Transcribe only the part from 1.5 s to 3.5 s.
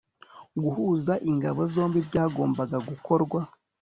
zombi byagombaga gukorwa